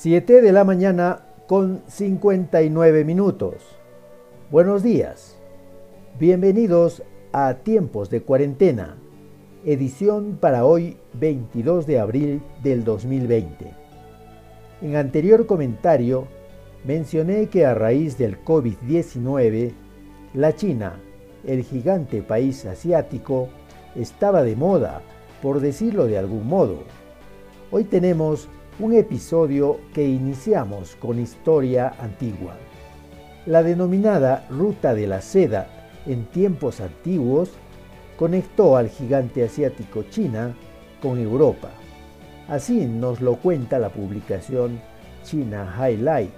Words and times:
7 0.00 0.42
de 0.42 0.52
la 0.52 0.62
mañana 0.62 1.24
con 1.48 1.82
59 1.88 3.04
minutos. 3.04 3.54
Buenos 4.48 4.84
días. 4.84 5.36
Bienvenidos 6.20 7.02
a 7.32 7.54
Tiempos 7.54 8.08
de 8.08 8.22
Cuarentena, 8.22 8.96
edición 9.64 10.38
para 10.40 10.64
hoy 10.64 10.98
22 11.14 11.84
de 11.88 11.98
abril 11.98 12.42
del 12.62 12.84
2020. 12.84 13.74
En 14.82 14.94
anterior 14.94 15.46
comentario 15.46 16.28
mencioné 16.84 17.48
que 17.48 17.66
a 17.66 17.74
raíz 17.74 18.16
del 18.16 18.40
COVID-19, 18.44 19.72
la 20.32 20.54
China, 20.54 21.00
el 21.44 21.64
gigante 21.64 22.22
país 22.22 22.64
asiático, 22.66 23.48
estaba 23.96 24.44
de 24.44 24.54
moda, 24.54 25.02
por 25.42 25.58
decirlo 25.58 26.06
de 26.06 26.18
algún 26.18 26.46
modo. 26.46 26.84
Hoy 27.72 27.82
tenemos 27.82 28.48
un 28.80 28.94
episodio 28.94 29.80
que 29.92 30.06
iniciamos 30.06 30.94
con 30.96 31.18
historia 31.18 31.94
antigua. 31.98 32.54
La 33.44 33.64
denominada 33.64 34.46
Ruta 34.50 34.94
de 34.94 35.08
la 35.08 35.20
Seda 35.20 35.66
en 36.06 36.26
tiempos 36.26 36.80
antiguos 36.80 37.50
conectó 38.16 38.76
al 38.76 38.88
gigante 38.88 39.44
asiático 39.44 40.04
China 40.04 40.54
con 41.02 41.18
Europa. 41.18 41.70
Así 42.46 42.86
nos 42.86 43.20
lo 43.20 43.36
cuenta 43.36 43.80
la 43.80 43.88
publicación 43.88 44.80
China 45.24 45.74
Highlight. 45.76 46.30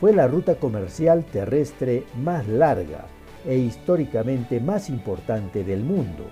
Fue 0.00 0.14
la 0.14 0.26
ruta 0.26 0.54
comercial 0.54 1.24
terrestre 1.24 2.04
más 2.16 2.48
larga 2.48 3.04
e 3.46 3.56
históricamente 3.56 4.60
más 4.60 4.88
importante 4.88 5.62
del 5.62 5.84
mundo. 5.84 6.24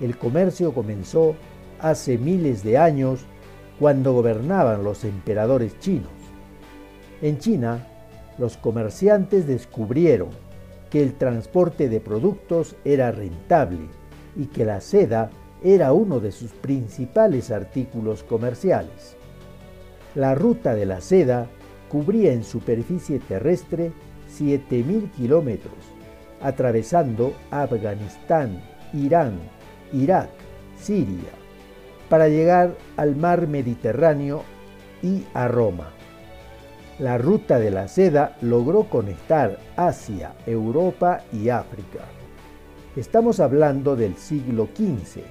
El 0.00 0.18
comercio 0.18 0.74
comenzó 0.74 1.36
hace 1.78 2.18
miles 2.18 2.64
de 2.64 2.76
años 2.76 3.24
cuando 3.80 4.12
gobernaban 4.12 4.84
los 4.84 5.04
emperadores 5.04 5.76
chinos. 5.80 6.12
En 7.22 7.38
China, 7.38 7.86
los 8.38 8.58
comerciantes 8.58 9.46
descubrieron 9.46 10.28
que 10.90 11.02
el 11.02 11.14
transporte 11.14 11.88
de 11.88 11.98
productos 11.98 12.76
era 12.84 13.10
rentable 13.10 13.80
y 14.36 14.46
que 14.46 14.66
la 14.66 14.82
seda 14.82 15.30
era 15.64 15.94
uno 15.94 16.20
de 16.20 16.30
sus 16.30 16.52
principales 16.52 17.50
artículos 17.50 18.22
comerciales. 18.22 19.16
La 20.14 20.34
ruta 20.34 20.74
de 20.74 20.84
la 20.84 21.00
seda 21.00 21.46
cubría 21.88 22.32
en 22.32 22.44
superficie 22.44 23.18
terrestre 23.18 23.92
7.000 24.38 25.10
kilómetros, 25.12 25.74
atravesando 26.42 27.32
Afganistán, 27.50 28.62
Irán, 28.92 29.38
Irak, 29.92 30.30
Siria, 30.78 31.39
para 32.10 32.28
llegar 32.28 32.76
al 32.98 33.16
mar 33.16 33.46
Mediterráneo 33.46 34.42
y 35.02 35.24
a 35.32 35.48
Roma. 35.48 35.92
La 36.98 37.16
ruta 37.16 37.58
de 37.58 37.70
la 37.70 37.88
seda 37.88 38.36
logró 38.42 38.90
conectar 38.90 39.58
Asia, 39.76 40.34
Europa 40.44 41.22
y 41.32 41.48
África. 41.48 42.00
Estamos 42.96 43.40
hablando 43.40 43.96
del 43.96 44.16
siglo 44.16 44.68
XV. 44.74 45.22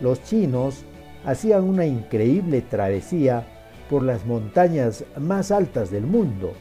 Los 0.00 0.22
chinos 0.24 0.84
hacían 1.24 1.64
una 1.64 1.86
increíble 1.86 2.60
travesía 2.60 3.46
por 3.88 4.02
las 4.02 4.26
montañas 4.26 5.04
más 5.18 5.50
altas 5.52 5.90
del 5.90 6.06
mundo 6.06 6.52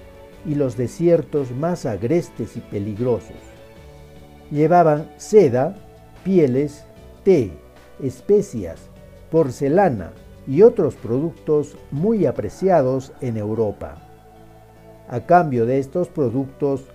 y 0.45 0.55
los 0.55 0.77
desiertos 0.77 1.51
más 1.51 1.85
agrestes 1.85 2.55
y 2.55 2.61
peligrosos. 2.61 3.35
Llevaban 4.51 5.09
seda, 5.17 5.75
pieles, 6.23 6.85
té, 7.23 7.51
especias, 8.01 8.89
porcelana 9.35 10.13
y 10.47 10.61
otros 10.61 10.95
productos 10.95 11.75
muy 11.91 12.25
apreciados 12.25 13.11
en 13.19 13.35
Europa. 13.35 13.95
A 15.09 15.25
cambio 15.25 15.65
de 15.65 15.77
estos 15.77 16.07
productos, 16.07 16.85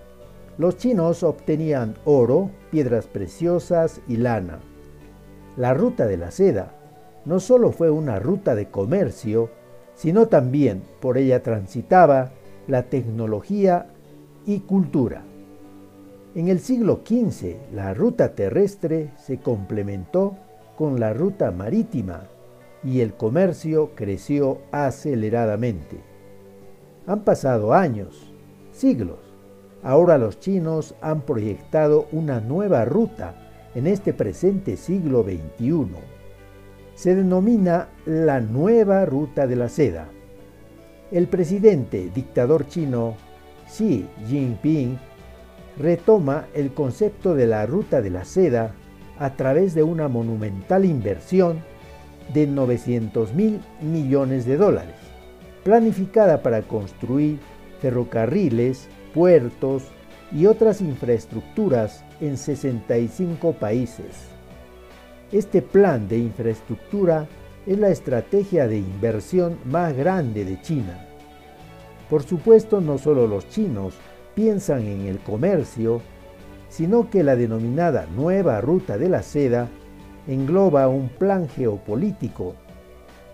los 0.57 0.79
chinos 0.79 1.23
obtenían 1.23 1.97
oro, 2.07 2.51
piedras 2.71 3.07
preciosas 3.07 4.01
y 4.09 4.17
lana. 4.17 4.59
La 5.59 5.75
ruta 5.75 6.07
de 6.07 6.17
la 6.17 6.31
seda 6.31 6.73
no 7.27 7.41
solo 7.41 7.73
fue 7.73 7.91
una 7.91 8.19
ruta 8.19 8.55
de 8.55 8.71
comercio, 8.71 9.51
sino 9.95 10.29
también 10.29 10.83
por 11.03 11.19
ella 11.19 11.43
transitaba 11.43 12.31
la 12.67 12.85
tecnología 12.85 13.89
y 14.47 14.61
cultura. 14.61 15.25
En 16.35 16.49
el 16.49 16.61
siglo 16.61 17.03
XV, 17.05 17.75
la 17.75 17.93
ruta 17.93 18.35
terrestre 18.35 19.11
se 19.19 19.41
complementó 19.41 20.39
con 20.81 20.99
la 20.99 21.13
ruta 21.13 21.51
marítima 21.51 22.23
y 22.83 23.03
el 23.03 23.13
comercio 23.13 23.91
creció 23.95 24.63
aceleradamente. 24.73 25.99
Han 27.07 27.21
pasado 27.21 27.75
años, 27.75 28.33
siglos. 28.73 29.19
Ahora 29.83 30.17
los 30.17 30.41
chinos 30.41 30.95
han 31.03 31.21
proyectado 31.21 32.07
una 32.13 32.41
nueva 32.41 32.87
ruta 32.87 33.35
en 33.75 33.87
este 33.87 34.15
presente 34.15 34.79
siglo 34.79 35.23
XXI. 35.23 35.87
Se 36.95 37.15
denomina 37.15 37.91
la 38.07 38.41
nueva 38.41 39.05
ruta 39.05 39.47
de 39.47 39.57
la 39.57 39.69
seda. 39.69 40.09
El 41.13 41.29
presidente 41.29 42.11
dictador 42.15 42.67
chino 42.69 43.17
Xi 43.69 44.07
Jinping 44.27 44.99
retoma 45.77 46.47
el 46.55 46.73
concepto 46.73 47.35
de 47.35 47.47
la 47.47 47.67
ruta 47.67 48.01
de 48.01 48.09
la 48.09 48.25
seda 48.25 48.73
a 49.21 49.37
través 49.37 49.75
de 49.75 49.85
una 49.85 50.09
monumental 50.09 50.85
inversión 50.85 51.63
de 52.33 52.47
900 52.47 53.35
mil 53.35 53.61
millones 53.81 54.47
de 54.47 54.57
dólares, 54.57 54.97
planificada 55.63 56.43
para 56.43 56.63
construir 56.63 57.39
ferrocarriles, 57.81 58.89
puertos 59.15 59.85
y 60.33 60.47
otras 60.47 60.81
infraestructuras 60.81 62.03
en 62.21 62.39
65 62.39 63.53
países. 63.53 64.29
Este 65.33 65.61
plan 65.61 66.09
de 66.09 66.19
infraestructura 66.19 67.29
es 67.67 67.79
la 67.79 67.91
estrategia 67.91 68.67
de 68.67 68.79
inversión 68.79 69.59
más 69.65 69.95
grande 69.95 70.47
de 70.47 70.61
China. 70.63 71.07
Por 72.09 72.23
supuesto, 72.23 72.81
no 72.81 72.97
solo 72.97 73.27
los 73.27 73.49
chinos 73.51 73.95
piensan 74.35 74.87
en 74.87 75.07
el 75.07 75.19
comercio 75.19 76.01
sino 76.71 77.11
que 77.11 77.23
la 77.23 77.37
denominada 77.37 78.07
nueva 78.17 78.61
ruta 78.63 78.97
de 78.97 79.11
la 79.11 79.23
seda 79.23 79.69
engloba 80.27 80.89
un 80.89 81.09
plan 81.09 81.49
geopolítico 81.49 82.55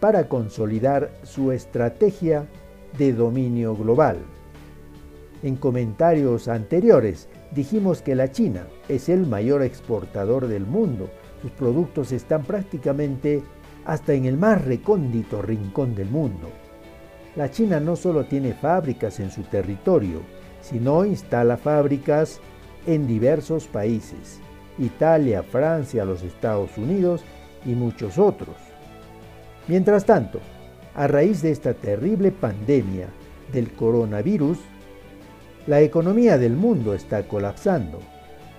para 0.01 0.29
consolidar 0.29 1.13
su 1.23 1.53
estrategia 1.53 2.47
de 2.99 3.13
dominio 3.13 3.77
global. 3.77 4.17
En 5.43 5.57
comentarios 5.57 6.49
anteriores 6.49 7.29
dijimos 7.53 8.01
que 8.03 8.15
la 8.15 8.31
China 8.31 8.67
es 8.89 9.09
el 9.09 9.27
mayor 9.27 9.63
exportador 9.63 10.49
del 10.49 10.67
mundo. 10.67 11.11
Sus 11.43 11.51
productos 11.51 12.13
están 12.13 12.43
prácticamente 12.43 13.43
hasta 13.85 14.15
en 14.15 14.25
el 14.25 14.39
más 14.39 14.65
recóndito 14.65 15.43
rincón 15.43 15.95
del 15.95 16.09
mundo. 16.09 16.49
La 17.37 17.51
China 17.51 17.81
no 17.81 17.97
solo 17.97 18.25
tiene 18.25 18.55
fábricas 18.55 19.21
en 19.21 19.31
su 19.31 19.43
territorio, 19.43 20.21
sino 20.63 21.05
instala 21.05 21.59
fábricas 21.59 22.41
en 22.87 23.07
diversos 23.07 23.67
países, 23.67 24.41
Italia, 24.79 25.43
Francia, 25.43 26.05
los 26.05 26.23
Estados 26.23 26.77
Unidos 26.79 27.23
y 27.65 27.71
muchos 27.71 28.19
otros. 28.19 28.57
Mientras 29.69 30.05
tanto, 30.05 30.41
a 30.95 31.07
raíz 31.07 31.43
de 31.43 31.51
esta 31.51 31.75
terrible 31.75 32.31
pandemia 32.31 33.09
del 33.53 33.73
coronavirus, 33.73 34.59
la 35.67 35.81
economía 35.81 36.39
del 36.39 36.57
mundo 36.57 36.95
está 36.95 37.27
colapsando. 37.27 37.99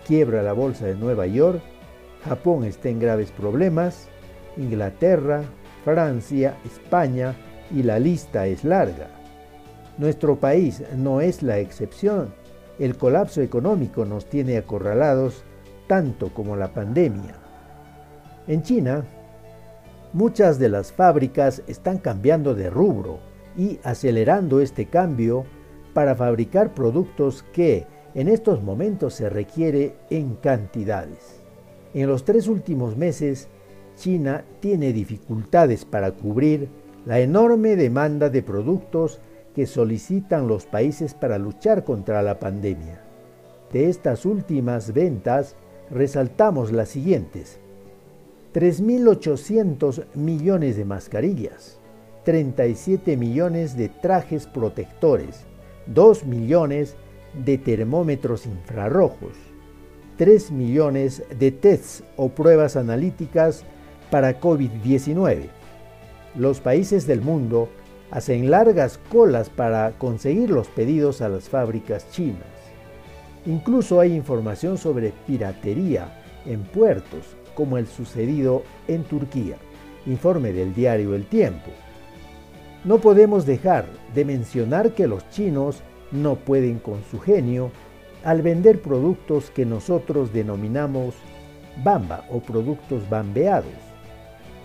Quiebra 0.05 0.43
la 0.43 0.53
bolsa 0.53 0.85
de 0.85 0.95
Nueva 0.95 1.25
York, 1.27 1.61
Japón 2.25 2.65
está 2.65 2.89
en 2.89 2.99
graves 2.99 3.31
problemas, 3.31 4.09
Inglaterra, 4.57 5.43
Francia, 5.85 6.57
España 6.65 7.35
y 7.73 7.83
la 7.83 7.99
lista 7.99 8.47
es 8.47 8.63
larga. 8.63 9.07
Nuestro 9.97 10.37
país 10.37 10.83
no 10.95 11.21
es 11.21 11.41
la 11.41 11.59
excepción 11.59 12.33
el 12.79 12.97
colapso 12.97 13.41
económico 13.41 14.05
nos 14.05 14.25
tiene 14.25 14.57
acorralados 14.57 15.43
tanto 15.87 16.33
como 16.33 16.55
la 16.55 16.73
pandemia. 16.73 17.35
En 18.47 18.61
China, 18.61 19.03
muchas 20.13 20.59
de 20.59 20.69
las 20.69 20.91
fábricas 20.91 21.63
están 21.67 21.97
cambiando 21.97 22.55
de 22.55 22.69
rubro 22.69 23.19
y 23.57 23.79
acelerando 23.83 24.61
este 24.61 24.85
cambio 24.85 25.45
para 25.93 26.15
fabricar 26.15 26.73
productos 26.73 27.43
que 27.53 27.87
en 28.13 28.27
estos 28.27 28.63
momentos 28.63 29.13
se 29.15 29.29
requiere 29.29 29.95
en 30.09 30.35
cantidades. 30.35 31.41
En 31.93 32.07
los 32.07 32.25
tres 32.25 32.47
últimos 32.47 32.95
meses, 32.95 33.47
China 33.95 34.45
tiene 34.59 34.93
dificultades 34.93 35.85
para 35.85 36.11
cubrir 36.11 36.69
la 37.05 37.19
enorme 37.19 37.75
demanda 37.75 38.29
de 38.29 38.43
productos 38.43 39.19
que 39.57 39.65
solicitan 39.65 40.47
los 40.47 40.67
países 40.67 41.15
para 41.15 41.39
luchar 41.39 41.83
contra 41.83 42.21
la 42.21 42.37
pandemia. 42.37 43.01
De 43.73 43.89
estas 43.89 44.23
últimas 44.23 44.93
ventas, 44.93 45.55
resaltamos 45.89 46.71
las 46.71 46.89
siguientes. 46.89 47.57
3.800 48.53 50.13
millones 50.13 50.77
de 50.77 50.85
mascarillas, 50.85 51.79
37 52.23 53.17
millones 53.17 53.75
de 53.75 53.89
trajes 53.89 54.45
protectores, 54.45 55.47
2 55.87 56.25
millones 56.25 56.95
de 57.43 57.57
termómetros 57.57 58.45
infrarrojos, 58.45 59.33
3 60.17 60.51
millones 60.51 61.23
de 61.39 61.49
tests 61.51 62.03
o 62.15 62.29
pruebas 62.29 62.75
analíticas 62.75 63.63
para 64.11 64.39
COVID-19. 64.39 65.47
Los 66.35 66.59
países 66.59 67.07
del 67.07 67.21
mundo 67.21 67.69
hacen 68.11 68.49
largas 68.49 68.99
colas 69.09 69.49
para 69.49 69.91
conseguir 69.97 70.49
los 70.49 70.67
pedidos 70.67 71.21
a 71.21 71.29
las 71.29 71.49
fábricas 71.49 72.09
chinas. 72.11 72.45
Incluso 73.45 73.99
hay 73.99 74.13
información 74.13 74.77
sobre 74.77 75.13
piratería 75.25 76.21
en 76.45 76.63
puertos, 76.63 77.35
como 77.55 77.77
el 77.77 77.87
sucedido 77.87 78.63
en 78.87 79.03
Turquía. 79.03 79.57
Informe 80.05 80.53
del 80.53 80.73
diario 80.73 81.15
El 81.15 81.25
Tiempo. 81.25 81.71
No 82.83 82.99
podemos 82.99 83.45
dejar 83.45 83.85
de 84.13 84.23
mencionar 84.23 84.91
que 84.91 85.07
los 85.07 85.27
chinos 85.29 85.81
no 86.11 86.35
pueden 86.35 86.79
con 86.79 87.03
su 87.09 87.19
genio 87.19 87.71
al 88.23 88.41
vender 88.41 88.81
productos 88.81 89.49
que 89.49 89.65
nosotros 89.65 90.31
denominamos 90.31 91.15
bamba 91.83 92.25
o 92.31 92.39
productos 92.39 93.09
bambeados. 93.09 93.71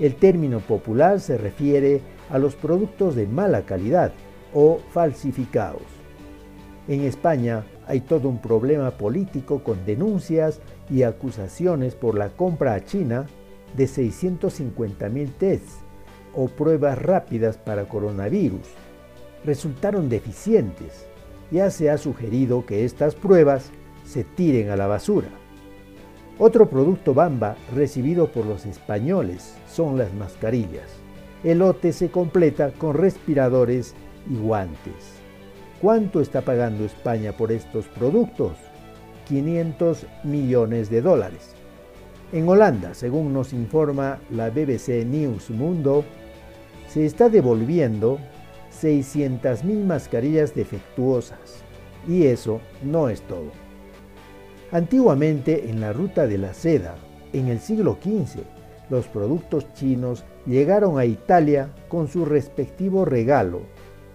El 0.01 0.15
término 0.15 0.61
popular 0.61 1.21
se 1.21 1.39
refiere 1.39 2.01
a 2.33 2.39
los 2.39 2.57
productos 2.57 3.15
de 3.15 3.27
mala 3.27 3.63
calidad 3.63 4.11
o 4.55 4.81
falsificados. 4.91 5.83
En 6.89 7.03
España 7.03 7.65
hay 7.87 8.01
todo 8.01 8.29
un 8.29 8.39
problema 8.39 8.91
político 8.93 9.63
con 9.63 9.85
denuncias 9.85 10.61
y 10.91 11.03
acusaciones 11.05 11.95
por 11.95 12.17
la 12.17 12.31
compra 12.31 12.75
a 12.75 12.85
China 12.85 13.27
de 13.77 13.85
650.000 13.85 15.31
tests 15.39 15.77
o 16.35 16.49
pruebas 16.49 16.99
rápidas 16.99 17.59
para 17.59 17.89
coronavirus. 17.89 18.67
Resultaron 19.45 20.09
deficientes. 20.09 21.07
Ya 21.51 21.71
se 21.71 21.91
ha 21.91 21.99
sugerido 21.99 22.65
que 22.65 22.87
estas 22.87 23.15
pruebas 23.15 23.71
se 24.07 24.25
tiren 24.25 24.71
a 24.71 24.77
la 24.77 24.87
basura. 24.87 25.29
Otro 26.39 26.69
producto 26.69 27.13
Bamba 27.13 27.57
recibido 27.75 28.33
por 28.33 28.47
los 28.47 28.65
españoles 28.65 29.55
son 29.69 29.99
las 29.99 30.13
mascarillas. 30.15 31.02
El 31.45 31.59
lote 31.59 31.93
se 31.93 32.09
completa 32.09 32.71
con 32.71 32.95
respiradores 32.95 33.95
y 34.31 34.37
guantes. 34.37 35.23
¿Cuánto 35.81 36.21
está 36.21 36.43
pagando 36.43 36.85
España 36.85 37.37
por 37.37 37.51
estos 37.51 37.87
productos? 37.89 38.53
500 39.27 40.07
millones 40.23 40.89
de 40.89 41.03
dólares. 41.03 41.57
En 42.33 42.49
Holanda, 42.49 42.95
según 42.95 43.33
nos 43.33 43.53
informa 43.53 44.21
la 44.31 44.51
BBC 44.51 45.05
News 45.05 45.51
Mundo, 45.51 46.05
se 46.87 47.05
está 47.05 47.29
devolviendo 47.29 48.21
600.000 48.81 49.85
mascarillas 49.85 50.55
defectuosas. 50.55 51.65
Y 52.07 52.27
eso 52.27 52.61
no 52.85 53.09
es 53.09 53.21
todo. 53.23 53.51
Antiguamente 54.71 55.69
en 55.69 55.81
la 55.81 55.93
ruta 55.93 56.29
de 56.29 56.39
la 56.39 56.55
seda, 56.55 56.95
en 57.33 57.49
el 57.49 57.59
siglo 57.59 57.99
XV, 58.01 58.45
los 58.93 59.09
productos 59.09 59.73
chinos 59.73 60.23
llegaron 60.45 60.99
a 60.99 61.07
Italia 61.07 61.71
con 61.89 62.09
su 62.09 62.27
respectivo 62.27 63.07
regalo, 63.07 63.63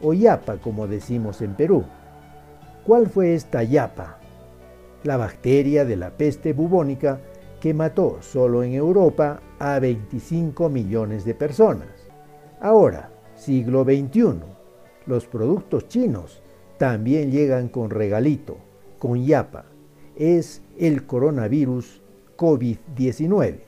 o 0.04 0.14
yapa 0.14 0.58
como 0.58 0.86
decimos 0.86 1.42
en 1.42 1.56
Perú. 1.56 1.84
¿Cuál 2.86 3.08
fue 3.08 3.34
esta 3.34 3.64
yapa? 3.64 4.20
La 5.04 5.18
bacteria 5.18 5.84
de 5.84 5.96
la 5.96 6.12
peste 6.12 6.54
bubónica 6.54 7.20
que 7.60 7.74
mató 7.74 8.20
solo 8.22 8.62
en 8.62 8.76
Europa 8.76 9.42
a 9.58 9.80
25 9.80 10.70
millones 10.70 11.26
de 11.26 11.34
personas. 11.34 11.90
Ahora, 12.62 13.10
siglo 13.34 13.84
XXI, 13.84 14.42
los 15.08 15.26
productos 15.26 15.88
chinos 15.88 16.44
también 16.78 17.32
llegan 17.32 17.70
con 17.70 17.90
regalito, 17.90 18.58
con 19.00 19.26
yapa. 19.26 19.66
Es 20.16 20.62
el 20.78 21.08
coronavirus 21.08 22.04
COVID-19. 22.38 23.67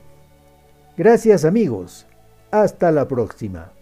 Gracias 0.96 1.44
amigos. 1.44 2.06
Hasta 2.50 2.90
la 2.90 3.06
próxima. 3.06 3.72